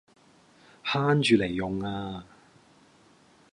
[0.83, 2.23] 慳住嚟用呀